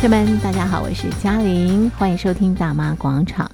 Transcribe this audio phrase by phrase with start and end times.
[0.00, 3.50] 朋友们，大家好，我是嘉玲，欢迎收听大妈广场。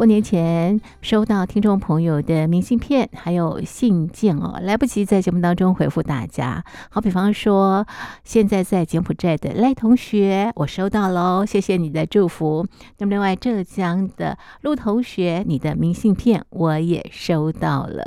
[0.00, 6.64] 过年前收到听众朋友的明信片，还有信件哦，来不及在节目当中回复大家。
[6.90, 7.86] 好，比方说
[8.24, 12.66] 现在在柬埔寨的赖同学，我收到喽，谢谢你的祝福。
[12.96, 18.02] 那么另外浙江的陆同学，你的明信片我也收到了，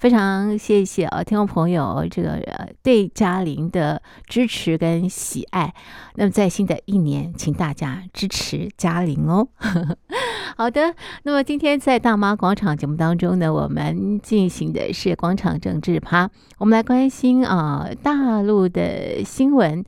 [0.00, 2.44] 非常谢谢啊，听众朋友这个
[2.82, 5.72] 对嘉玲的支持跟喜爱。
[6.16, 9.46] 那么在新的一年，请大家支持嘉玲哦。
[10.56, 10.96] 好的。
[11.28, 19.84] 那么今天在大妈广场节目当中呢，我们进行的是广场政治趴，我们来关心啊大陆的新闻，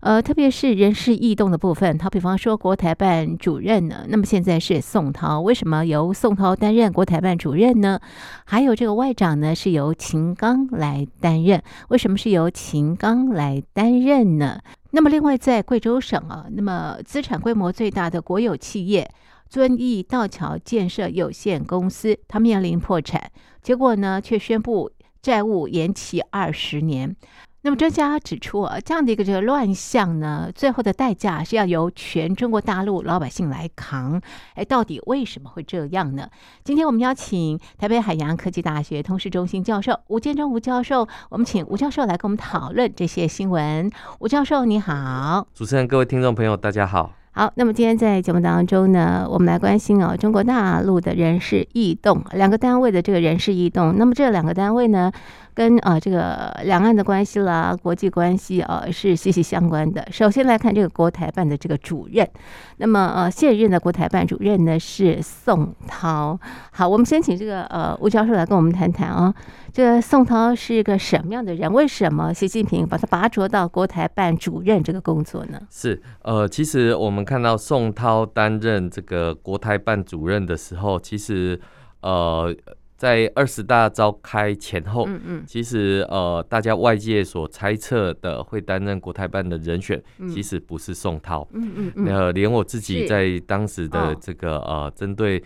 [0.00, 1.98] 呃，特别是人事异动的部分。
[1.98, 7.98] 好，比方说国台办主任呢，那么现在是宋涛，为什么由宋涛担任国台办主任呢？
[8.44, 14.60] 还有这个外长呢是由秦刚来担任，为什么是由秦刚来担任呢？
[14.90, 19.10] 那么另外在贵州省啊，那么资产规模最大的国有企业。
[19.52, 27.14] 遵义道桥建设有限公司，它面临破产，结果呢，却宣布债务延期二十年。
[27.60, 34.18] 那么专家指出啊，这样的一个这个乱象呢，最后的代价是要由全中国大陆老百姓来扛。
[34.54, 36.26] 哎，到底为什么会这样呢？
[36.64, 43.90] 今天我们邀请台北海洋科技大学通识中心教授吴建忠吴教授，我们请吴教授来跟我们讨论这些新闻。
[44.20, 47.21] 吴教授你好，主持人各位听众朋友大家好。
[47.34, 53.96] 好，那么今天在节目当中呢，我们来关心哦，中国大陆的人事异动，两个单位的这个人事异动。
[53.96, 55.10] 那么这两个单位呢，
[55.54, 60.06] 跟呃这个两岸的关系啦、国际关系啊、是息息相关的。
[60.10, 62.28] 首先来看这个国台办的这个主任，
[62.78, 66.38] 那么呃现任的国台办主任呢是宋涛。
[66.72, 69.34] 好，我们先请这个呃吴教授来跟我们谈谈啊。
[69.72, 71.72] 这个宋涛是一个什么样的人？
[71.72, 75.58] 为什么习近平把他拔擢到国台办主任这个工作呢？
[75.70, 81.58] 是呃，其实我们看到宋涛担任这个国台办主任的时候，其实
[82.02, 82.54] 呃，
[83.02, 90.00] 在二十大召开前后，嗯嗯，其实呃，大家外界所猜测的会担任国台办的人选，
[90.32, 95.42] 其实不是宋涛，嗯嗯嗯，呃，连我自己在当时的这个呃，针对。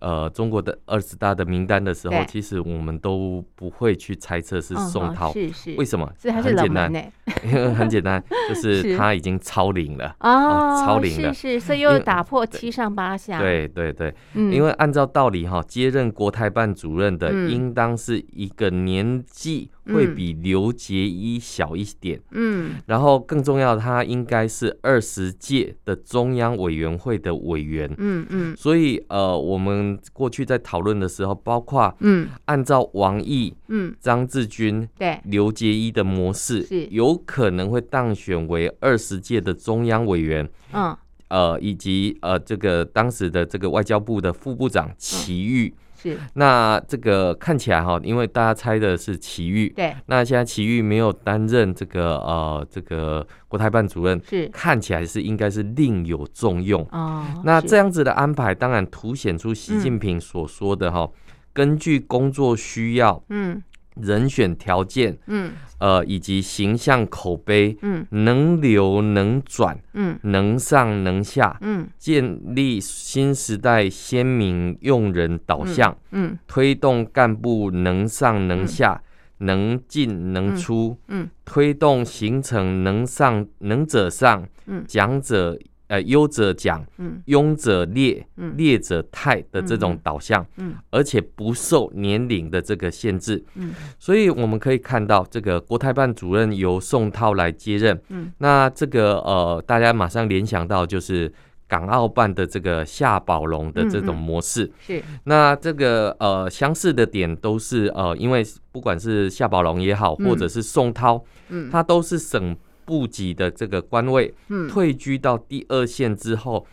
[0.00, 6.10] 呃，中国的二十大的名单的时候，其实我们都不会去猜测是宋涛，是是，为什么？
[6.20, 7.12] 是 很简单，
[7.44, 13.38] 因为很简单，就是他已经超龄了啊，超龄了，是是，所以又打破七上八下。
[13.38, 19.70] 对对对，因为按照道理哈，接任国台办主任的，应当是一个年纪。
[19.86, 35.18] 会比刘杰一小一点，嗯，然后更重要的，他应该是二十届的中央委员会的委员，嗯嗯，所以呃，我们过去在讨论的时候，包括嗯，按照王毅、嗯，张志军、对。
[35.24, 36.86] 刘杰一的模式，是。
[36.90, 40.96] 有可能会当选为二十届的中央委员，嗯，
[41.28, 45.74] 呃，以及呃，这个当时的这个外交部的副部长齐玉。
[46.00, 54.48] 是，那这个看起来哈，因为大家猜的是奇遇，对，那现在奇遇没有担任这个呃这个国台办主任，是。
[54.48, 56.86] 看起来是应该是另有重用。
[56.92, 57.24] 哦。
[57.44, 61.08] 那这样子的安排，当然凸显出习近平所说的哈，
[61.52, 63.62] 根据工作需要，嗯。
[63.96, 79.02] 人选条件，嗯，呃，以及形象口碑，嗯，能留能转，嗯，能上能下，嗯，建立新时代鲜明用人导向，嗯，推动干部能上能下，
[79.38, 85.58] 能进能出，嗯，推动形成能上能者上，嗯，讲者。
[85.90, 101.32] 呃，优者奖，嗯，庸者劣，嗯，劣者汰的这种导向，嗯，而且不受年龄的这个限制，嗯，所以我们可以看到，这个国台办主任由宋涛来接任，嗯，那这个呃，大家马上联想到就是
[101.66, 112.56] 港澳办的这个夏宝龙的这种模式，是，那这个呃相似的点都是呃，因为不管是夏宝龙也好，或者是宋涛，嗯，他都是省。
[112.90, 114.68] 部级的这个官位，嗯。
[114.68, 116.66] 退居到第二线之后，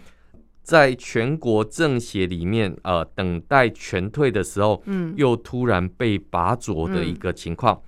[0.64, 5.14] 在全国政协里面，呃，等待全退的时候，嗯。
[5.16, 7.80] 又突然被拔擢的一个情况。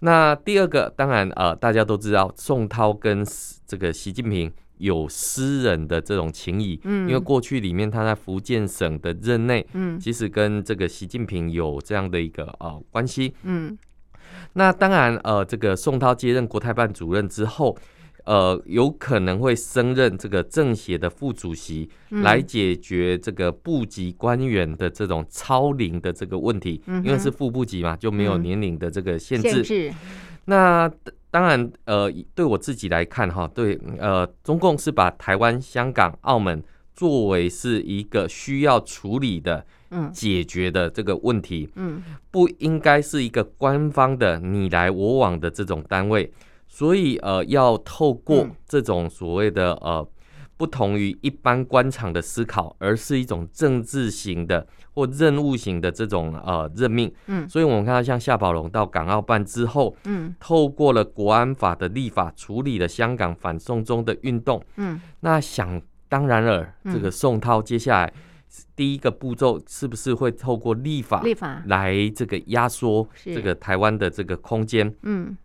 [0.00, 3.24] 那第二个，当然，呃，大家都知道，宋涛跟
[3.66, 9.66] 这个习近平有私人的这种情谊，因为过去里面他在福建省的任内，
[10.00, 13.32] 其实跟这个习近平有这样的一个呃关系，
[14.58, 17.76] 那当然，呃，这个宋涛接任国台办主任之后，
[18.24, 29.92] 呃，有可能会升任这个政协的副主席，来解决这个部级官员的这种超龄的这个问题，因为是副部级嘛，就没有年龄的这个限制。
[30.46, 30.90] 那
[31.30, 36.62] 当然，呃，对我自己来看哈，对，呃，中共是把台湾、香港、澳门
[36.96, 46.32] 作为是一个需要处理的、嗯，解决的这个问题，嗯，不应该是一个官方的你来我往的这种单位，
[46.66, 50.08] 所以呃，要透过这种所谓的呃。
[50.58, 57.12] 不同于一般官场的思考，而是一种政治型的或任务型的这种呃任命。
[57.26, 64.64] 嗯，所以我们看到像夏宝龙到港澳办之后，嗯，透过了国安法的立法，处理了香港反送中的运动。
[64.76, 65.78] 嗯，那想
[66.08, 68.12] 当然了，这个宋涛接下来
[68.74, 71.62] 第一个步骤是不是会透过立法立法。
[71.66, 74.94] 来这个压缩这个台湾的这个空间？
[75.02, 75.36] 嗯，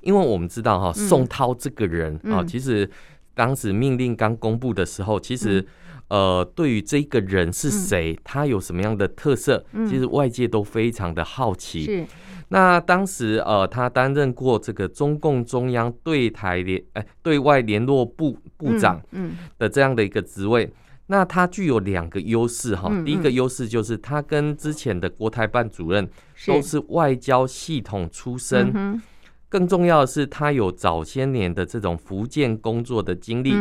[0.00, 2.88] 因为我们知道哈，宋涛这个人啊，其实。
[3.36, 5.62] 当时命令刚公布的时候，其实，
[6.08, 11.84] 呃，对于这个人是谁，他有什么样的特色，其实外界都非常的好奇。
[11.84, 12.06] 是。
[12.48, 20.72] 那当时，呃，他担任过这个中共中央对台联，哎，对外联络部部长，嗯，的这样的一个职位。
[21.08, 22.88] 那他具有两个优势哈。
[23.04, 26.08] 第一个优势就是他跟之前的国台办主任
[26.46, 29.02] 都是外交系统出身。
[29.48, 33.52] 更重要的是，他有早些年的这种福建工作的经历。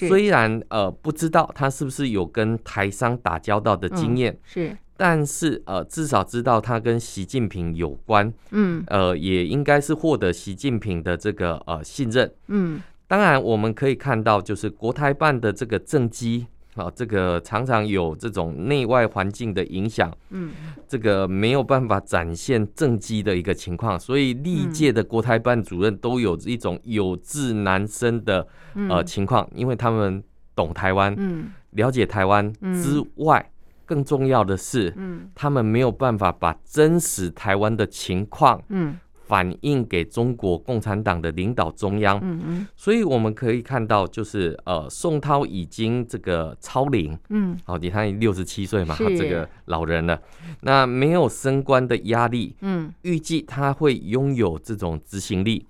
[0.00, 8.32] 嗯、虽然呃不知道他是不是有跟台商打交道的经验，嗯，是，但是呃至少知道他跟习近平有关。
[8.50, 12.32] 嗯，呃也应该是获得习近平的这个呃信任。
[12.48, 16.46] 嗯，当然我们可以看到，就是国台办的这个政绩。
[16.74, 20.52] 好，这个常常有这种内外环境的影响，嗯，
[20.88, 28.46] 这个没有办法展现政绩的一个情况，所以历届的国台办主任都有一种有志难伸的
[28.88, 30.24] 呃情况，因为他们
[30.54, 32.50] 懂台湾，嗯，了解台湾
[32.82, 33.50] 之外，
[33.84, 38.98] 更重要的是，嗯，他们没有办法把真实台湾的情况，嗯。
[39.32, 50.20] 反映给中国共产党的领导中央，嗯嗯，所以我们可以看到，就是呃，宋涛已经这个超龄，嗯，好，你看六十七岁嘛，他这个老人了，
[50.60, 55.66] 那没有升官的压力，嗯，预计他会拥有这种执行力，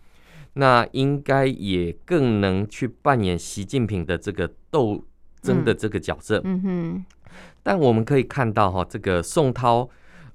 [0.54, 5.04] 那应该也更能去扮演习近平的这个斗
[5.40, 7.04] 争的这个角色，嗯哼，
[7.62, 9.88] 但我们可以看到哈，这个宋涛。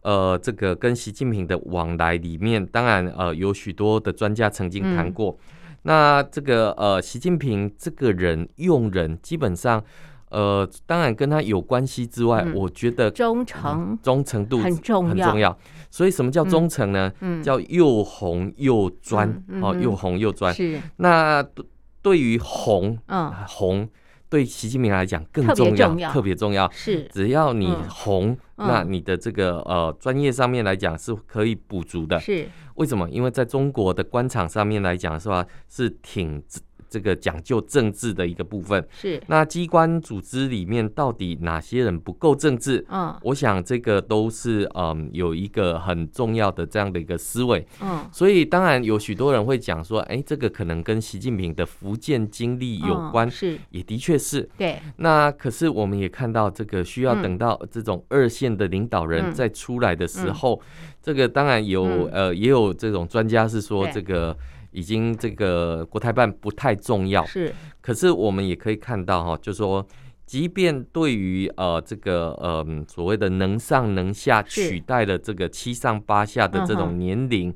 [0.08, 5.38] 呃，这个跟习近平的往来里面，当然呃有许多的专家曾经谈过。
[5.38, 9.84] 嗯、那这个呃，习近平这个人用人基本上，
[10.30, 15.58] 呃，当然跟他有关系之外，嗯、我觉得忠诚、嗯、忠诚度很重要，很重要。
[15.92, 17.12] 所以什么叫忠诚呢？
[17.20, 19.28] 嗯、叫又红又专、
[19.62, 20.54] 哦，又红又专。
[20.54, 20.80] 是。
[20.96, 21.46] 那
[22.02, 23.90] 对于红，嗯，红。
[24.30, 26.70] 对习近平来讲更重要，特别重要。
[26.72, 32.20] 是，只要你红，那你的这个呃专业上面来讲是可以补足的。
[32.20, 33.10] 是，为什么？
[33.10, 35.46] 因为在中国的官场上面来讲，是吧？
[35.70, 36.44] 是挺。
[36.90, 38.86] 这个讲究政治的一个部分。
[38.92, 42.86] 是，那机关组织里面到底哪些人不够政治？
[42.90, 47.66] 嗯，我想这个都是嗯有一个很重要的这样的一个思维。
[47.82, 54.50] 嗯，所以当然有许多人会讲说，哎，这个可能跟习近平的福建经历有关，是，也的确是。
[54.58, 60.62] 对，那可是我们也看到，这个需要等到这种二线的领导人再出来的时候，
[61.02, 64.38] 这个当然有呃也有这种专家是说这个。
[64.78, 67.52] 已经这个国台办不太重要，是。
[67.82, 69.84] 可是我们也可以看到哈，就是说，
[70.24, 77.52] 即便对于呃这个呃所谓的能上能下取代了这个七上八下的这种年龄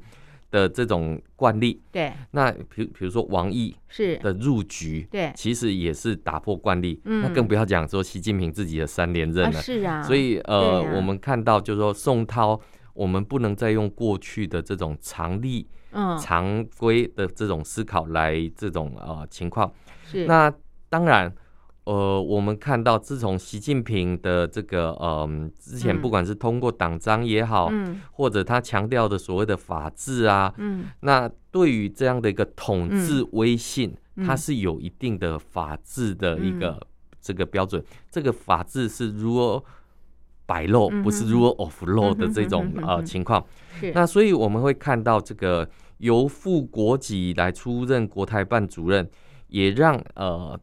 [0.49, 2.11] 的这种惯例，对。
[2.31, 6.99] 那比比如说王毅是的入局，对，其实也是打破惯例。
[7.03, 10.01] 那更不要讲说习近平自己的三连任了，是啊。
[10.01, 12.59] 所以呃，我们看到就是说宋涛，
[12.93, 15.67] 我们不能再用过去的这种常例。
[15.93, 19.69] 嗯，常规的这种思考来这种呃情况，
[20.05, 20.25] 是。
[20.25, 20.49] 那
[20.87, 21.35] 当然，
[21.83, 25.29] 呃，我们看到自从习近平的这个呃
[25.59, 36.81] 之前不管是通过党章也好，嗯，或者他强调的所谓的法治啊，嗯，那对于这样的一个统治威信，嗯，它是有一定的法治的一个
[37.19, 39.61] 这个标准，嗯，这个法治是 rule
[40.47, 43.45] by law，不是 rule of law 的这种呃情况。
[43.93, 49.09] 那所以我们会看到这个由副国级来出任国台办主任，
[49.47, 50.59] 也让呃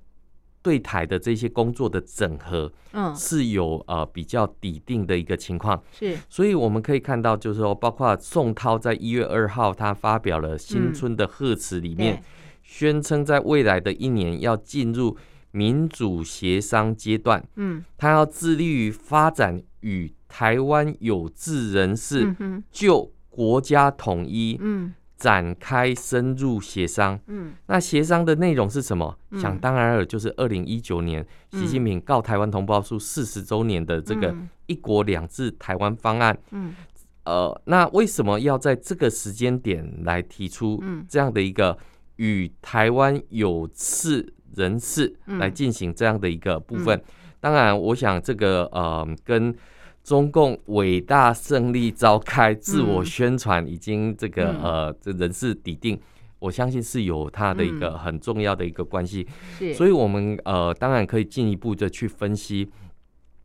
[0.61, 5.81] 对台的这些工作的整合，嗯，是有呃比较底定的一个情况。
[5.93, 12.23] 是，所以我们可以看到，就是说，包括宋涛在一月二号他发表了新春的贺词里面，
[12.63, 15.17] 宣称在未来的一年要进入
[15.51, 17.43] 民主协商阶段。
[17.57, 22.35] 嗯，他要致力于发展与台湾有志人士
[22.71, 24.61] 就国家统一、
[25.17, 27.19] 展开深入协商。
[27.27, 29.19] 嗯，那协商的内容是什么？
[29.31, 34.33] 嗯、想当然尔，就是二零一九年习近平告台湾同胞书四十周年的这个
[34.67, 36.39] “一国两制”台湾方案。
[36.53, 36.75] 嗯，
[37.25, 41.77] 呃，那为什么要在这个时间点来提出这样的一个
[42.17, 47.01] 与台湾有识人士来进行这样的一个部分？
[47.41, 49.55] 当然，我想这个呃跟。
[50.05, 56.01] 中共伟大胜利召开，自我宣传已经这个、嗯、呃，这人事底定，
[56.39, 59.27] 我相信是有它的一个很重要的一个关系。
[59.59, 62.67] 是，所以我们呃，当然可以进一步的去分析。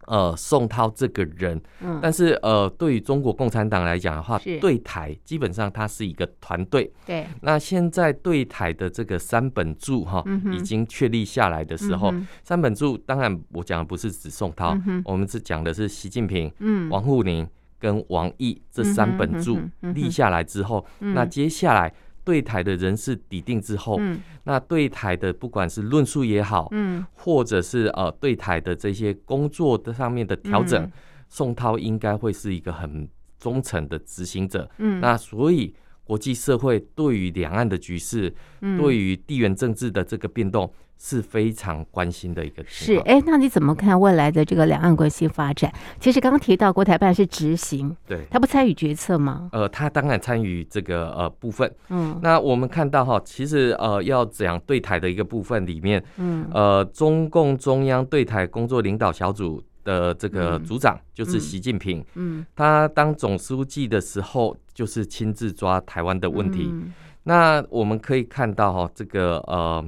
[0.07, 6.91] 呃，宋涛这个人，嗯，但是呃，对于中国共产党来讲的话，对台基本上它是一个团队。
[7.05, 16.51] 对，那现在对台的这个三本柱哈，已经确立下来的时候，三本柱当然我讲的不是指宋涛，我们是讲的是习近平、
[16.89, 17.47] 王沪宁
[17.79, 19.59] 跟王毅这三本柱
[19.93, 21.93] 立下来之后，那接下来。
[22.23, 30.91] 对台的人事抵定之后，嗯、那对台的不管是论述也好，嗯、或者是呃对台的这些工作的上面的调整，嗯、
[31.29, 34.69] 宋涛应该会是一个很忠诚的执行者。
[34.77, 40.71] 嗯、那所以国际社会对于两岸的局势，嗯、对于地缘政治的这个变动。
[40.95, 42.85] 是非常关心的一个事。
[42.85, 45.73] 是，哎，那你怎么看未来的这个两岸关系发展？
[45.99, 49.49] 其实刚刚提到国台办是执行，对，他不参与决策吗？
[49.51, 51.69] 呃，他当然参与这个呃部分。
[51.89, 66.69] 嗯，那我们看到哈，其实呃要讲对台的一个部分里面，嗯，呃，中共中央对台工作领导小组的这个组长就是习近平，嗯，嗯，他当总书记的时候就是亲自抓台湾的问题。
[66.71, 69.83] 嗯，那我们可以看到哈，这个呃。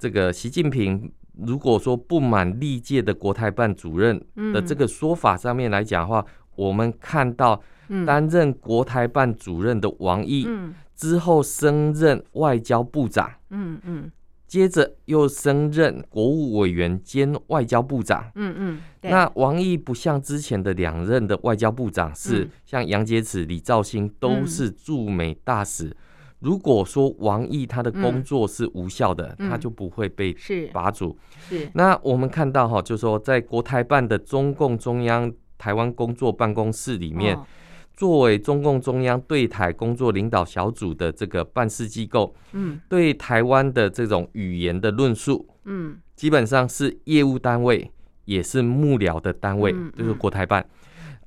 [0.00, 1.10] 这个习近平
[1.44, 4.16] 如果说不满历届的国台办主任
[4.52, 7.60] 的这个说法上面来讲的话，我们看到
[8.06, 10.46] 担任国台办主任的王毅
[10.94, 14.08] 之后升任外交部长，嗯嗯，
[14.48, 25.94] 接着又升任国务委员兼外交部长，嗯嗯，那王毅不像之前的两任的外交部长是像杨洁篪、李肇兴都是驻美大使。
[26.40, 30.34] 如果说王毅他的工作是无效的，嗯、他就不会被
[30.72, 31.14] 拔除。
[31.48, 31.70] 是，是。
[31.74, 37.44] 那我们看到哈，就是说在国台办的中共中央台湾工作办公室里面，哦、
[37.98, 47.90] 作为中共中央对台工作领导小组的这个办事机构，嗯，对台湾的这种语言的论述，嗯，基本上是业务单位，
[48.24, 50.64] 也是幕僚的单位，嗯、就是国台办。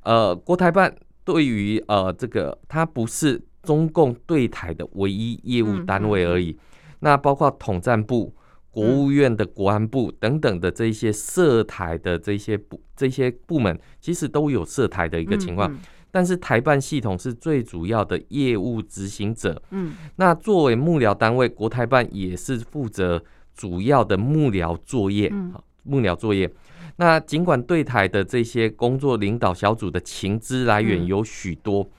[0.03, 3.41] 呃，国台办对于呃这个，它不是。
[3.63, 6.57] 中共对台的唯一业务单位而已，
[7.01, 8.33] 那包括统战部、
[8.71, 15.71] 国务院的国安部等等的这些涉台的这些部这些部门，其实都有涉台的一个情况。
[16.11, 19.59] 但是台办系统是最主要的业务执行者。
[19.71, 23.23] 嗯，那作为幕僚单位，国台办也是负责
[23.55, 25.31] 主要的幕僚作业。
[25.83, 26.51] 幕僚作业。
[26.97, 31.89] 那尽管对台的这些工作领导小组的情资来源有许多。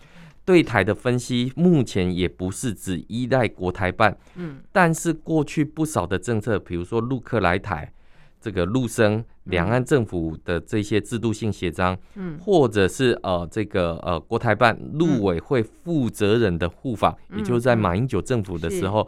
[0.45, 7.93] 对台的分析目前也不是只依赖国台办，嗯，但是过去不少的政策，比如说陆客来台，
[8.43, 19.07] 这个陆生两岸政府的这些制度性协商，嗯，或者是呃这个呃国台办陆委会负责人的互访，嗯、也就是在马英九政府的时候，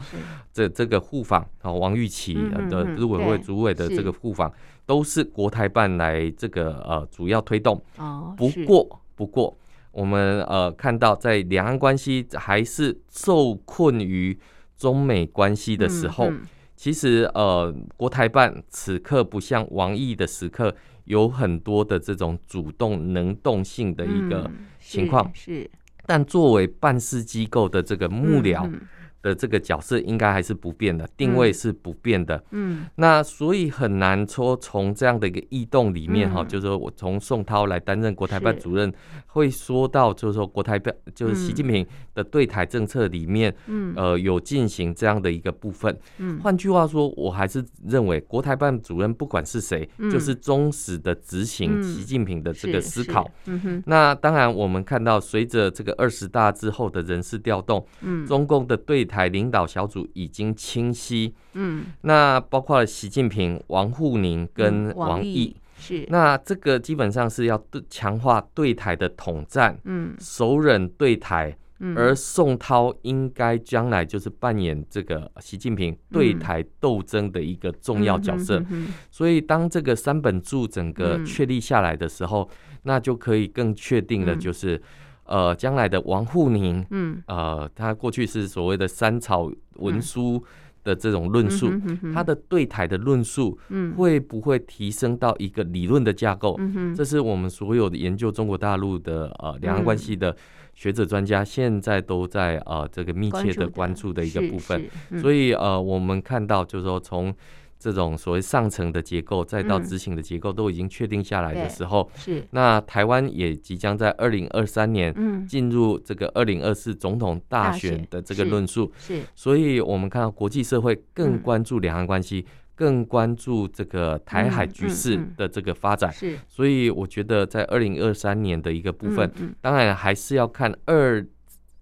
[0.53, 2.35] 这这个互访啊，王玉琦
[2.71, 4.51] 的陆委会主委的这个互访，
[4.87, 7.83] 都是国台办来这个呃主要推动。
[7.99, 9.59] 哦，不过不过。
[9.97, 14.37] 我们呃看到，在两岸关系还是受困于
[14.77, 16.29] 中美关系的时候，
[16.77, 24.51] 其实呃国台办此刻不像王毅的时刻，有很多的这种主动能动性的一个
[24.81, 25.31] 情况、嗯。
[25.35, 25.71] 是，
[26.07, 28.67] 但作为办事机构的这个幕僚。
[28.67, 28.81] 嗯嗯
[29.25, 32.45] 的这个角色应该还是不变的，定位是不变的。
[32.51, 38.93] 嗯，那所以很难说从这样的一个异动里面哈，就是说我从宋涛来担任国台办主任，
[39.29, 45.99] 会说到就是说国台办就是习近平的对台政策里面，嗯，呃，有进行这样的一个部分。
[46.19, 53.27] 嗯，换句话说，我还是认为国台办主任不管是谁，就是忠实的执行习近平的这个思考。
[53.47, 71.57] 嗯哼，那当然我们看到随着这个二十大之后的人事调动，嗯，中共的对台领导小组已经清晰，嗯，那包括了习近平、王沪宁跟王毅，是，那这个基本上是要对强化对台的统战，嗯，首忍对台，
[71.97, 78.63] 而宋涛应该将来就是扮演这个习近平对台斗争的一个重要角色，
[79.11, 82.49] 所以当这个三本柱整个确立下来的时候，
[82.83, 84.83] 那就可以更确定的就是。
[85.27, 90.37] 呃将来的王沪宁，嗯，呃，他过去是所谓的三草文书。
[90.37, 90.43] 嗯
[90.85, 91.73] 的这种论述，
[92.13, 96.61] 他的对台的论述，嗯会不会提升到一个理论的架构？
[96.95, 100.37] 这是我们所有的研究中国大陆的呃两岸关系的
[100.75, 104.87] 学者专家现在都在呃这个密切的关注的一个部分。
[105.23, 107.35] 所以呃，我们看到就是说从。
[107.79, 112.43] 这种所谓上层的结构，再到执行的结构，都已经确定下来的时候，是。
[112.51, 131.27] 那台湾也即将在二零二三年进入这个二零二四总统大选的这个论述，是，所以我们看到国际社会更关注两岸关系，更关注这个台海局势的这个发展，是，所以我觉得在二零二三年的一个部分，当然还是要看二。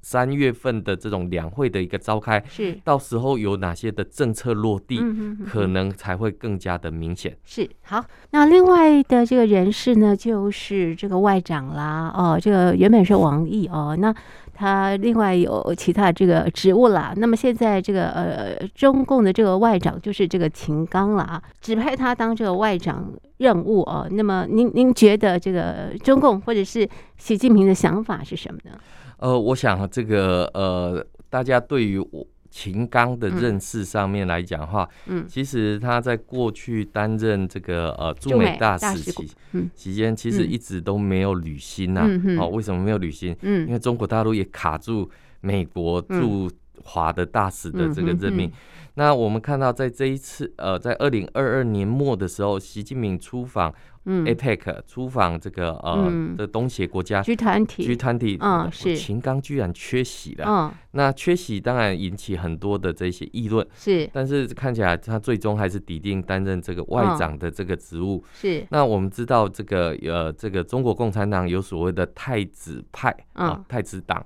[0.03, 5.01] 三月份的这种两会的一个召开，是到时候有哪些的政策落地，
[5.47, 7.37] 可能才会更加的明显。
[7.45, 14.13] 是好，那另外的这个人士呢，就是这个外长啦，哦，这个原本是王毅哦，那
[14.53, 17.15] 他另外有其他这个职务啦。
[17.17, 24.09] 那么现在这个呃，中共的这个外长就是这个秦刚了啊，指派他当这个外长任务哦。
[24.11, 28.77] 那么您您觉得这个中共或者是习近平的想法是什么呢？
[29.23, 39.31] 呃，我想这个呃，大家对于我秦刚的认识上面来讲的话，嗯，其实他在过去担任这个呃驻美大使期
[39.77, 42.03] 期间，其实一直都没有履新呐。
[42.37, 43.35] 哦，为什么没有履新？
[43.43, 45.09] 嗯，因为中国大陆也卡住
[45.41, 46.51] 美国驻
[46.83, 48.51] 华的大使的这个任命。
[48.95, 53.73] 那我们看到，在这一次，呃，在二零二二年末的时候，习近平出访
[54.05, 58.97] APEC，出访这个呃的东协国家 G 团体，G 团体，嗯，是。
[58.97, 68.67] 秦刚居然缺席了，嗯，那缺席当然引起很多的这些议论，是，但是看起来他最终还是抵定担任这个外长的这个职务，是。
[68.71, 74.25] 那我们知道这个呃，这个中国共产党有所谓的太子派啊，太子党。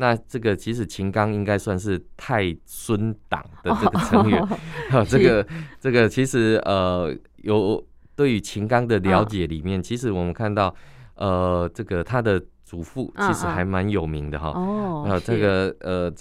[0.00, 4.40] 那这个其实秦刚应该算是太孙党的这个成员，
[4.90, 5.44] 哈， 这个
[5.80, 7.84] 这个其实呃有
[8.18, 10.74] 对于秦刚的了解里面，其实我们看到
[11.14, 16.12] 呃这个他的祖父其实还蛮有名的哈，哦，这个呃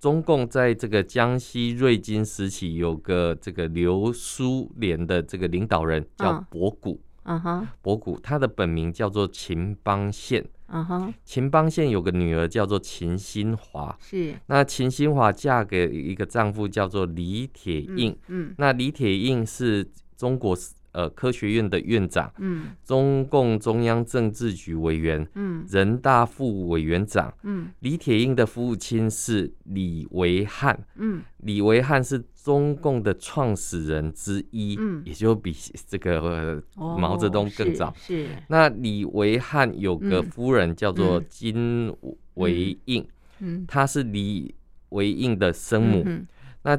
[0.00, 10.42] 中共在这个江西瑞金时期有个这个留苏联的这个领导人叫博古，嗯哼，博古他的本名叫做秦邦宪。
[10.74, 14.34] 嗯哼，秦邦宪有个女儿叫做秦新华，是。
[14.46, 19.86] 那秦新华嫁给一个丈夫叫做李铁映，嗯，那李铁映是
[20.16, 20.56] 中国
[20.92, 32.24] 呃科学院的院长，嗯，中共中央政治局委员，嗯，人大副委员长，嗯，李铁映的父亲是李维汉，嗯，李维汉是。
[32.42, 35.54] 中共的创始人之一，嗯，也就比
[35.86, 37.86] 这个毛泽东更早。
[37.90, 41.94] 哦、是，是那李维汉有个夫人叫做金
[42.34, 43.06] 维映，
[43.38, 44.52] 嗯，她是李
[44.88, 46.02] 维映的生母。
[46.04, 46.26] 嗯、
[46.64, 46.76] 那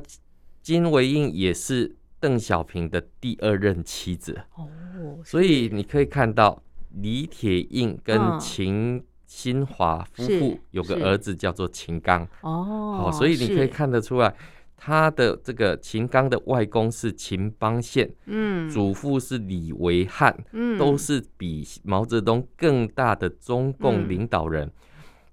[0.62, 4.42] 金维映也是邓小平的第二任妻子。
[4.56, 6.64] 哦，所以你可以看到
[7.02, 12.26] 李铁映跟秦新华夫妇有个儿子叫做秦刚。
[12.40, 14.34] 哦，所以你可以看得出来。
[14.78, 24.68] 他的这个秦刚的外公是秦邦宪，嗯，祖父是李维汉，嗯，都是比毛泽东更大的中共领导人。
[24.68, 24.72] 嗯、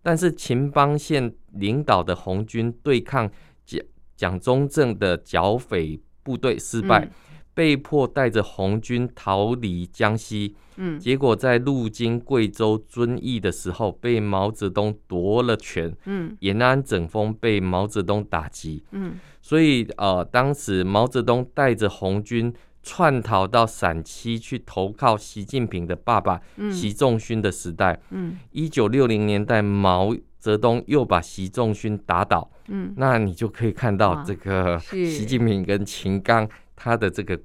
[0.03, 3.31] 但是秦邦宪领导的红军对抗
[3.65, 3.81] 蒋
[4.17, 7.11] 蒋中正的剿匪部队失败，嗯、
[7.55, 10.55] 被迫带着红军逃离江西。
[10.77, 15.95] 嗯，结果在路经贵州遵义的时候，被毛泽东夺了权。
[16.07, 18.83] 嗯，延安整风被毛泽东打击。
[18.93, 19.15] 嗯。
[19.43, 22.53] 所以，呃，当时毛泽东带着红军
[22.91, 26.41] 窜逃到陕西去投靠习近平的爸爸
[26.73, 37.39] 习仲勋的时代，嗯，一九六零年代，毛泽东又把习仲勋打倒，嗯，那你就可以看到这个习近平跟秦刚他的这个。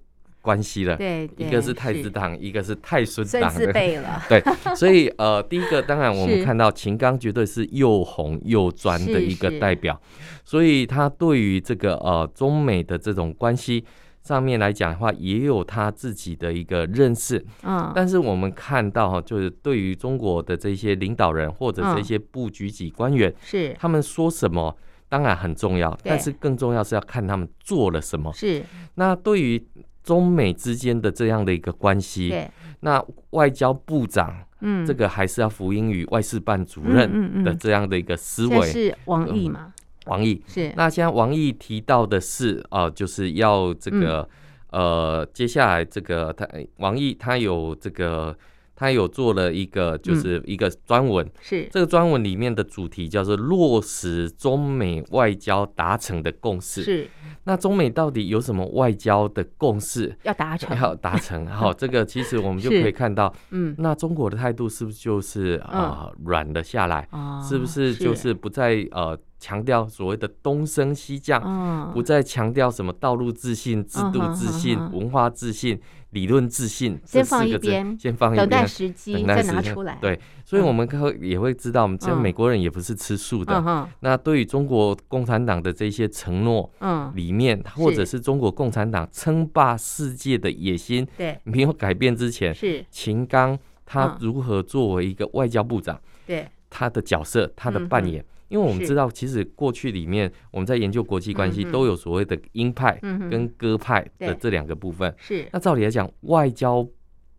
[0.45, 3.51] 关系了，对，一个是太子党，一个是太孙党。
[3.55, 3.73] 的，
[4.29, 9.99] 对，所以呃，第一个当然我们看到秦刚绝对是又红又专的一个代表，
[10.43, 13.83] 所以他对于这个呃中美的这种关系
[14.25, 24.75] 上面来讲的话，也有他自己的一个认识，嗯，但是我们看到哈，就是对于中国的这些领导人或者这些部局级官员，是他们说什么
[25.07, 28.61] 当然很重要，但是更重要是要看他们做了什么，是
[28.95, 29.65] 那对于。
[30.05, 32.47] 中美之间的这样的一个关系，对
[32.81, 38.61] 那外交部长，嗯，这个还是要服膺于外事办主任的这样的一个思维。
[38.67, 39.73] 是王毅嘛？
[40.05, 40.73] 王毅是。
[40.75, 44.27] 那现在王毅提到的是，啊、呃，就是要这个，
[44.71, 48.35] 嗯、呃，接下来这个他王毅他有这个
[48.75, 51.67] 他有做了一个就是一个专文，是。
[51.71, 56.83] 这个专文里面的主题叫做落实中美外交达成的共识。
[56.83, 57.09] 是，
[57.45, 60.15] 那中美到底有什么外交的共识？
[60.23, 60.77] 要达成？
[60.77, 67.07] 要达成，好， 这个其实我们就可以看到，嗯，那中国的态度是不是就是啊软了下来？
[67.47, 69.17] 是不是就是不再呃？
[69.37, 75.79] 强调所谓的东升西降，嗯、不再强调什么道路自信、制度自信、嗯、文化自信、
[76.15, 79.97] 理论自信，先放一边，先放一边，等待时机再拿出来。
[79.99, 83.61] 对，所以我们可也会知道，我们这美国人也不是吃素的。
[83.67, 92.85] 嗯、那对于中国共产党的这些承诺，嗯，里面或者是中国共产党称霸世界的野心，对，没有改变之前，是。
[92.89, 96.47] 秦刚他如何作为一个外交部长，对。
[96.67, 98.23] 他的角色，他的扮演。
[98.47, 105.13] 因为我们知道，其实过去里面我们在研究国际关系，都有所谓的鹰派跟鸽派的这两个部分。
[105.17, 106.87] 是，那照理来讲，外交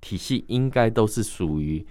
[0.00, 1.84] 体系应该都是属于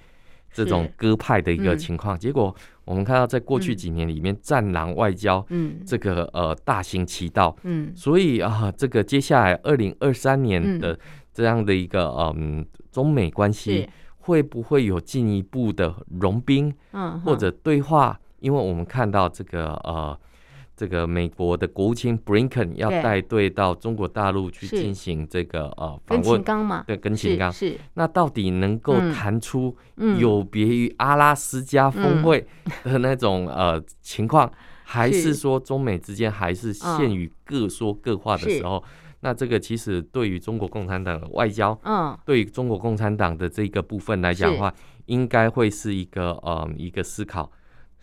[0.52, 2.20] 这种鸽派的一个情况。
[2.20, 5.46] 结果我们看到，在过去几年里面，战狼外交，
[5.86, 7.56] 这个呃大行其道。
[7.64, 11.00] 嗯，所以啊，这个接下来二零二三年的
[11.34, 18.20] 这样的一个嗯中美关系，会不会有进一步的融冰，嗯，或者对话？
[18.46, 20.16] 因为我们看到这个呃，
[20.78, 27.52] 这个美国的国务卿布林肯要带队到中国大陆去进行这个呃访问，跟秦刚嘛，对，跟秦刚。
[27.52, 27.76] 是。
[27.96, 29.76] 那到底能够谈出
[30.20, 32.46] 有别于阿拉斯加峰会
[32.84, 34.52] 的那种呃情况，
[34.86, 38.84] 还是说中美之间还是限于各说各话的时候？
[39.22, 44.72] 那这个其实对于中国共产党的外交，嗯，对于中国共产党的这个部分来讲的话，
[45.08, 47.52] 应该会是一个呃一个思考。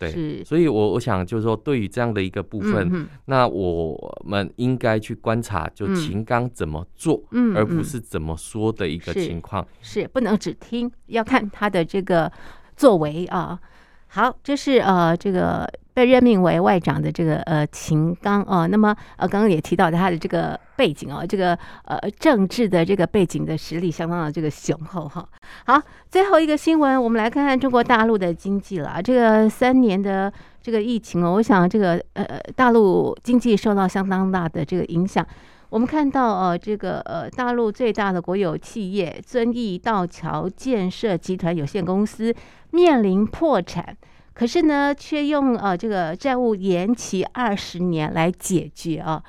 [0.03, 0.45] 对，是。
[0.45, 12.31] 所以我，我我想就是说，对于这样的一个部分，嗯、那我们应该去观察，就秦刚怎么做，嗯、而不是怎么说的一个情况，是，是不能只听，要看他的这个
[12.75, 13.59] 作为啊。
[14.07, 25.27] 好，这是呃这个被任命为外长的这个呃秦刚哦，那么呃刚刚也提到他的这个背景哦，这个呃政治的这个背景的实力相当的这个雄厚哈。
[25.65, 29.01] 好，最后一个新闻，我们来看看中国大陆的经济了。
[29.01, 35.25] 这个三年的这个疫情哦，我想这个呃大陆经济受到相当大的这个影响。
[35.69, 42.33] 我们看到呃这个呃大陆最大的国有企业遵义道桥建设集团有限公司。
[42.75, 43.95] 面临破产，
[44.33, 49.23] 可是呢，却用呃这个债务延期二十年来解决啊，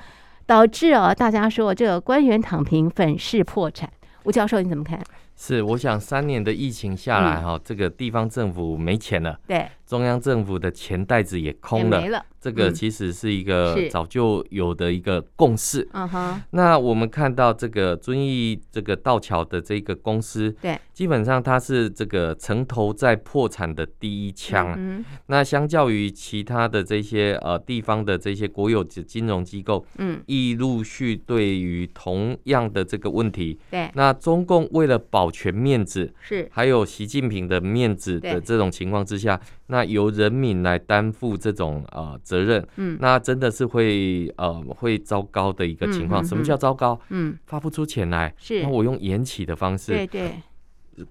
[0.45, 3.89] 导致啊大家说这个官员躺平，粉饰破产。
[4.23, 4.99] 吴教授你怎么看？
[5.37, 12.25] 是，我想三年的疫情下来哈，嗯、这个地方政府没钱了，对，中央政府的钱袋子也空了，了。
[12.41, 15.87] 这个其实是一个早就有的一个共识。
[15.93, 16.41] 嗯哼。
[16.51, 24.75] 那我们看到这个遵义这个道桥的这个公司，对，基本上它是这个城投在破产的第一枪。
[24.77, 25.03] 嗯。
[25.25, 39.41] 那相较于其他的这些呃地方的这些国有金融机构，嗯，亦陆续对于同样的这个问题，对，那中共为了保全面子，是，还有习近平的面子的这种情况之下。
[39.67, 46.23] 那由人民来担负这种呃责任，嗯，那真的是会呃会糟糕的一个情况。
[46.23, 46.97] 什么叫糟糕？
[47.09, 48.61] 嗯，发不出钱来，是。
[48.61, 50.31] 那我用延期的方式，对对。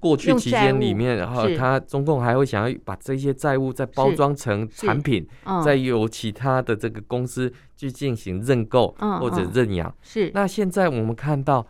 [0.00, 5.29] 过去期间里面，然后他中共还会想要把这些债务再包装成产品，
[5.62, 9.94] 再由其他的这个公司去进行认购或者认养。
[10.00, 10.31] 是。
[10.33, 11.66] 那现在我们看到，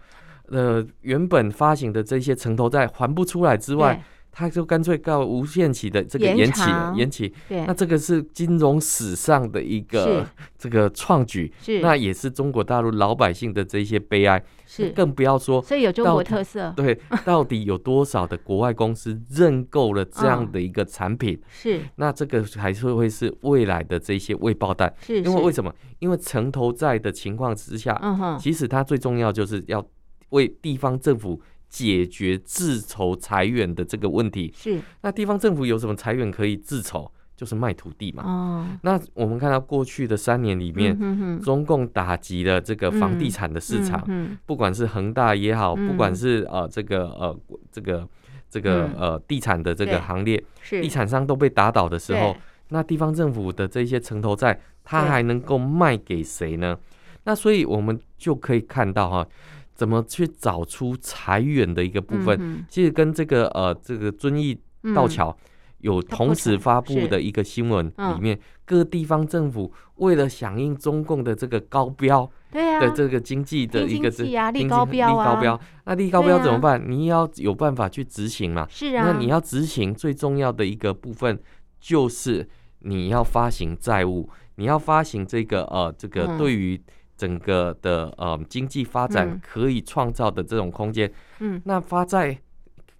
[0.46, 4.00] 呃，原本发行的这些城投债还不出来之外。
[4.36, 6.62] 他就干脆告无限期的这个延期，
[6.96, 7.32] 延期。
[7.48, 10.26] 对，那这个是金融史上的一个
[10.58, 14.42] 这个创举，是，那也是中国大陆老百姓的这些悲哀。
[14.66, 16.72] 是，更不要说，所以有中国特色。
[16.74, 21.40] 对，到底有多少的国外公司认购了这样的一个产品？
[21.48, 24.92] 是，那这个还是会是未来的这些未爆弹。
[25.00, 25.72] 是，因为为什么？
[26.00, 29.86] 因为城投债的情况之下，嗯哼，其实它最重要就是要
[30.30, 31.40] 为地方政府。
[31.74, 34.52] 解决自筹裁员的这个问题。
[34.54, 37.10] 是，那地方政府有什么裁员可以自筹？
[37.36, 38.22] 就是卖土地嘛。
[38.24, 41.40] 哦，那我们看到过去的三年里面，嗯、哼哼。
[41.40, 47.36] 中共打击了这个房地产的市场，嗯嗯、不管是恒大也好，嗯、不管是呃这个呃
[47.72, 48.08] 这个
[48.48, 50.80] 这个呃地产的这个行列，是。
[50.80, 52.36] 地产商都被打倒的时候，
[52.68, 56.78] 那地方政府的这些城投债，它还能够卖给谁呢？
[57.24, 59.26] 那所以我们就可以看到哈。
[59.74, 62.38] 怎么去找出财源的一个部分？
[62.40, 64.58] 嗯、其实跟这个呃这个遵义
[64.94, 65.36] 道桥
[65.78, 76.82] 有同时发布的一个新闻里面，各地方政府为了响应中共的这个高标，对啊，的这个经济的一个这立高标啊，立高标，那立高标怎么办？
[76.86, 78.66] 你要有办法去执行嘛。
[78.70, 81.38] 是啊，那你要执行最重要的一个部分
[81.78, 86.80] 就是你要发行债务，你要发行这个呃这个对于
[87.24, 91.10] 整个的呃经济发展可以创造的这种空间。
[91.38, 92.38] 嗯，那发债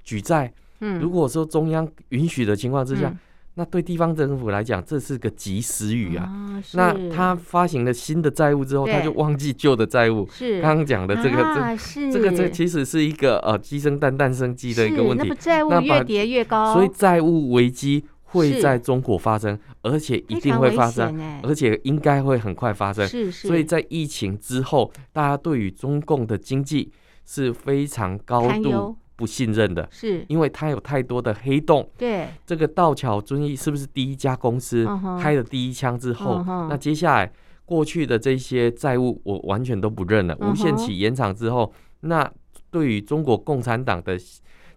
[0.03, 0.51] 举债。
[0.81, 3.19] 嗯，如果说中央允许的情况之下，嗯、
[3.55, 6.25] 那对地方政府来讲，这是个及时雨啊。
[6.25, 10.27] 啊那他发行了新的债务之后，他就忘记旧的债务。
[10.31, 15.29] 是刚刚讲的这个，啊、这这个这其实是一个呃鸡生蛋蛋生鸡的一个问题。
[15.29, 23.07] 那债务越叠越高，所以债务危机会在中国发生，而且一定会发生，而且应该会很快发生。
[23.07, 23.49] 是是。
[23.49, 26.93] 所以在疫情之后，大家对于中共的经济
[27.25, 28.97] 是非常高度。
[29.17, 31.89] 不信任的，是因为它有太多的黑洞。
[31.97, 34.85] 对，这个道桥遵义是不是第一家公司
[35.23, 37.33] 开了第一枪之后，那接下来
[37.65, 40.37] 过去的这些债务我完全都不认了。
[40.41, 42.29] 无限期延长之后，那
[42.73, 44.19] 对于中国共产党的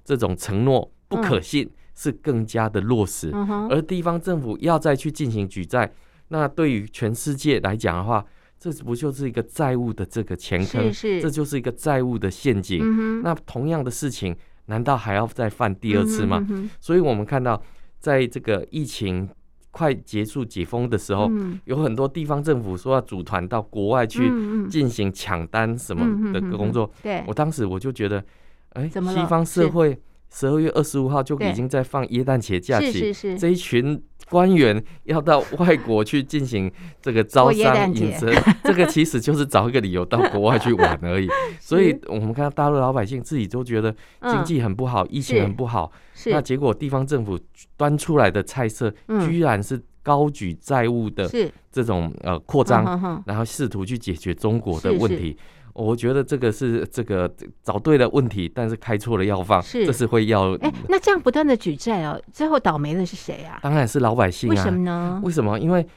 [0.05, 1.67] 这种承诺不可信
[1.97, 3.29] 是更加的落实。
[3.69, 5.91] 而地方政府要再去进行举债，
[6.29, 8.25] 那对于全世界来讲的话。
[8.59, 10.91] 这不就是一个债务的这个前坑？
[10.91, 12.81] 是是，这就是一个债务的陷阱。
[12.81, 16.43] 嗯、那同样的事情，难道还要再犯第二次吗？
[16.81, 17.61] 所以，我们看到，
[17.99, 19.29] 在这个疫情
[19.69, 24.27] 快结束解封的时候，嗯、有很多地方政府说要组团到国外去
[24.67, 26.91] 进行抢单什么的工作。
[27.03, 28.25] 对，我当时我就觉得，
[28.69, 29.95] 哎，西方社会
[30.31, 34.01] 十二月二十五号就已经在放耶诞节假期，这一群。
[34.29, 36.69] 官员要到外国去进行
[37.01, 38.29] 这个招商引资，
[38.61, 41.29] 这个其实就是找一个理由到国外去玩而已。
[41.61, 45.89] 所以，我们看到大陆老百姓自己都觉得经济很不好，疫情很不好，
[46.25, 47.39] 那结果地方政府
[47.77, 48.93] 端出来的菜色，
[49.25, 51.25] 居然是高举债务的
[51.71, 55.37] 这种呃扩张，然后试图去解决中国的问题。
[55.77, 60.55] 我觉得这个是这个找对了问题，但是开错了药方，是这是会要。
[60.55, 63.59] 哎，那这样不断的举债哦，最后倒霉的是谁啊？
[63.61, 64.53] 当然是老百姓啊。
[64.53, 65.21] 为什么呢？
[65.23, 65.59] 为什么？
[65.59, 65.87] 因为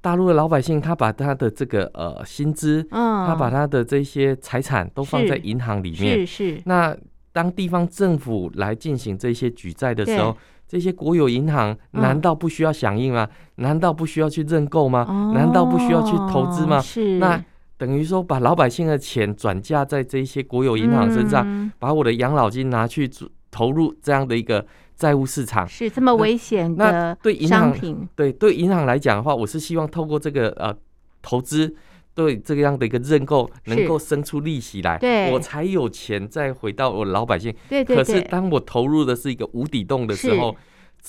[0.00, 6.24] 大陆的老百姓他把他的这个呃薪资，嗯，他把他的这些财产都放在银行里面。
[6.24, 6.62] 是是。
[6.64, 6.96] 那
[7.32, 10.36] 当地方政府来进行这些举债的时候，
[10.68, 13.28] 这些国有银行难道不需要响应吗？
[13.56, 15.32] 难道不需要去认购吗？
[15.34, 16.80] 难道不需要去投资吗？
[16.80, 17.18] 是。
[17.18, 17.44] 那。
[17.78, 23.10] 等于说，把老百姓的钱转嫁在这些国有银行身上，嗯、把我的养老金拿去
[23.50, 27.12] 投入这样的一个债务市场，是这么危险的商品。
[27.12, 30.74] 那对银行，对对银行来讲的话，我是希望透过这个呃
[31.20, 31.74] 投资，
[32.14, 37.54] 对这个样的一个认购，能够生出利息来，对，我才有钱再回到我老百姓。
[37.68, 37.96] 对对对。
[37.96, 40.56] 可是当我投入的是一个无底洞的时候。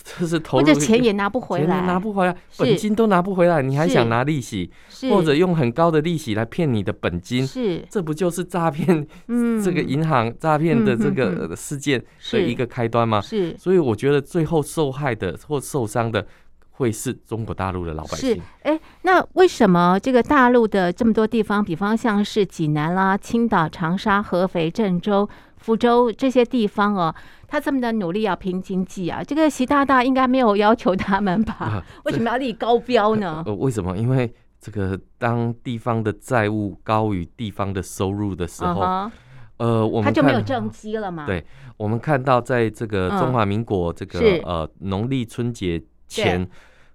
[0.03, 4.69] 这是投入，或者钱也拿不回来，拿不回来，本金都拿不回来，你还想拿利息，
[5.09, 9.05] 或者用很高的利息来骗你的本金，是，这不就是诈骗？
[9.27, 13.21] 嗯，这个银行诈骗的这个事件的一个开端吗？
[13.21, 16.25] 是，所以我觉得最后受害的或受伤的
[16.71, 18.41] 会是中国大陆的老百姓。
[18.61, 25.27] 哎，那为什么这个大陆的这么多地方，比方像是济南啦、青岛、长沙、合肥、郑州、
[25.67, 27.13] 福州这些地方哦？
[27.45, 31.55] 他这么的努力要拼经济啊，这个习大大应该没有要求他们吧？
[31.59, 33.43] 啊、 为什么要立高标呢？
[33.45, 33.97] 呃，为什么？
[33.97, 39.11] 因为这个当地方的债务高于地方的收入的时候，uh huh、
[39.57, 41.25] 呃，我们他就没有政绩了嘛？
[41.25, 46.47] 对，我们看到在这个中华民国这个、uh, 呃农历春节前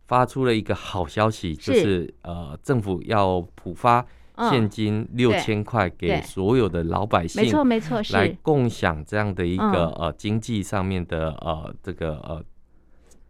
[0.07, 4.03] 发出了一个好消息，是就是呃政府要普发。
[4.51, 12.43] 现金六千块给所有的老百姓，没错没错，来共享这样的一个呃经济上面的呃这个呃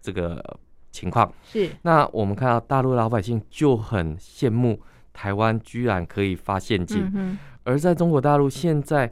[0.00, 0.58] 这个
[0.90, 1.32] 情况。
[1.44, 4.80] 是，那我们看到大陆老百姓就很羡慕
[5.12, 9.10] 台湾居然可以发现金，而在中国大陆现在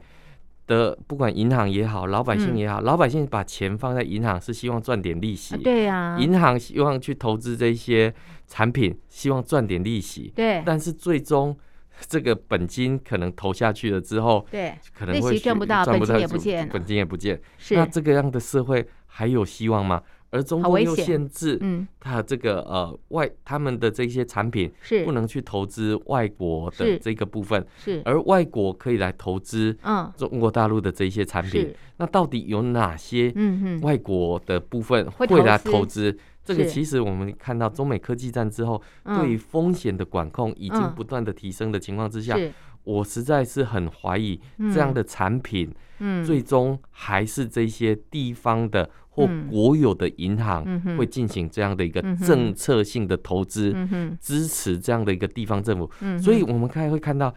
[0.67, 8.13] 的不管银行也好，老百姓也好，老百姓把钱放在银行是希望赚点利息，对呀，银行希望去投资这些
[8.47, 11.57] 产品，希望赚点利息，对，但是最终。
[12.07, 17.39] 这个本金可能投下去了之后，对，可能会赚不到，本金也不见，本金也不见。
[17.57, 20.01] 是，那这个样的社会还有希望吗？
[20.33, 31.75] 而中国又限制，嗯，他这个呃外他们的这些产品是不能去投资外国的这个部分，是，而外国可以来投资，嗯，中国大陆的这些产品。
[31.97, 36.17] 那到底有哪些嗯外国的部分会来投资？
[36.53, 42.37] 这个其实我们看到中美科技战之后，对于风险的管控已经不断的提升的情况之下，
[42.83, 44.39] 我实在是很怀疑
[44.73, 50.65] 这样的产品，嗯，最终还是这些地方的或国有的银行
[50.97, 53.75] 会进行这样的一个政策性的投资，
[54.19, 55.91] 支持这样的一个地方政府。
[56.19, 57.33] 所以我们看会看到，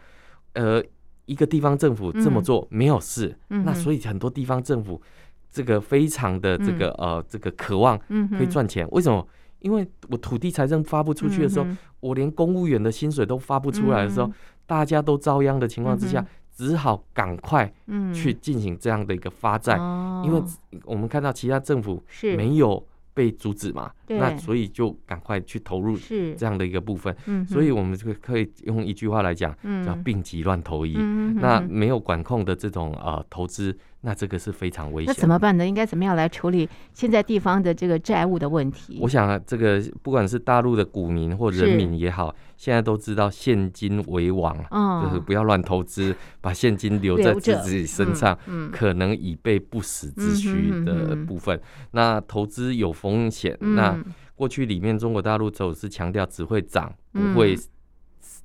[0.54, 0.82] 呃，
[1.26, 5.02] 一个地方政府这么做没有事，那所以很多地方政府
[5.54, 7.96] 这个非常的这个呃这个渴望
[8.36, 9.24] 可以赚钱，为什么？
[9.60, 11.66] 因为我土地财政发不出去的时候，
[12.00, 14.30] 我连公务员的薪水都发不出来的时候。
[14.66, 17.70] 大家都遭殃的情况之下，只好赶快
[18.14, 19.76] 去进行这样的一个发债，
[20.24, 20.42] 因为
[20.86, 22.02] 我们看到其他政府
[22.34, 25.96] 没有被阻止嘛，那所以就赶快去投入
[26.36, 27.14] 这样的一个部分。
[27.46, 30.94] 所以我们就可以用一句话来讲，叫病急乱投医。
[31.36, 33.76] 那没有管控的这种呃投资。
[34.06, 35.14] 那这个是非常危险。
[35.14, 35.66] 那怎么办呢？
[35.66, 38.98] 应该怎么样来处理现在地方的这个债务的问题？
[39.00, 44.54] 我想啊，这个不管是大陆的股民或人民也好，现在都知道现金为王，
[45.02, 48.38] 就是不要乱投资，把现金留在自己身上，
[48.70, 51.58] 可能以备不时之需的部分。
[51.92, 53.98] 那投资有风险，那
[54.34, 57.56] 过去里面中国大陆走是强调只会涨不会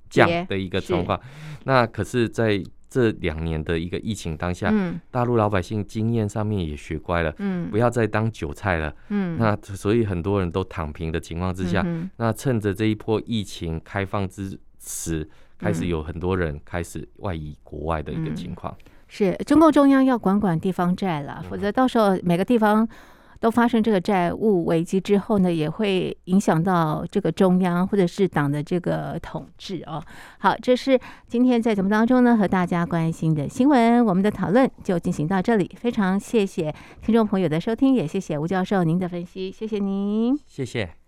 [0.09, 1.19] 降的一个状况。
[1.63, 8.95] 那可是，在这两年的一个疫情当下，嗯、大陆老百姓经验上面也学乖了，嗯、不要再当韭菜了。
[9.09, 18.75] 嗯、那所以很多人都躺平的情况之下，嗯、那趁着这一波疫情开放之时，开始有很多人开始外移国外的一个情况。
[19.07, 22.87] 是中共中央要管管地方债了，否则到时候每个地方。
[23.39, 30.03] 都发生这个债务危机之后呢，也会影响到这个中央或者是党的这个统治哦。
[30.39, 35.71] 好，这是今天在节目当中呢和大家关心的新闻，我们的讨论就进行到这里。
[35.75, 40.98] 非常谢谢听众朋友的收听，也谢谢吴教授您的分析，谢谢您，谢谢。